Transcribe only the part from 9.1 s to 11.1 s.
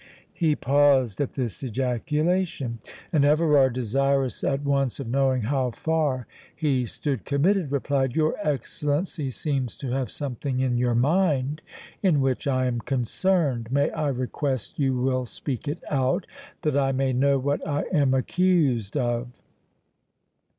seems to have something in your